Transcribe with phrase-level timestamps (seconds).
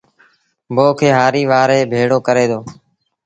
[0.75, 2.59] بوه کي هآريٚ وآري ڀيڙو ڪري دو